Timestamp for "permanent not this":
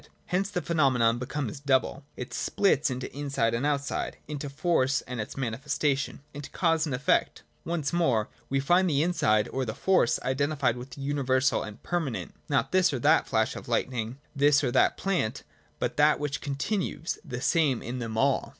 11.83-12.91